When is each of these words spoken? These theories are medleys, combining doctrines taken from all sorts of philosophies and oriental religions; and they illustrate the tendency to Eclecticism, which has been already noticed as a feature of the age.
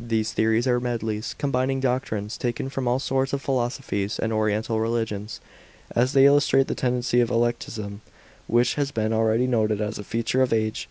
These 0.00 0.32
theories 0.32 0.66
are 0.66 0.80
medleys, 0.80 1.34
combining 1.36 1.80
doctrines 1.80 2.38
taken 2.38 2.70
from 2.70 2.88
all 2.88 2.98
sorts 2.98 3.34
of 3.34 3.42
philosophies 3.42 4.18
and 4.18 4.32
oriental 4.32 4.80
religions; 4.80 5.38
and 5.94 6.08
they 6.08 6.24
illustrate 6.24 6.68
the 6.68 6.74
tendency 6.74 7.18
to 7.18 7.24
Eclecticism, 7.24 8.00
which 8.46 8.76
has 8.76 8.90
been 8.90 9.12
already 9.12 9.46
noticed 9.46 9.82
as 9.82 9.98
a 9.98 10.02
feature 10.04 10.40
of 10.40 10.48
the 10.48 10.56
age. 10.56 10.88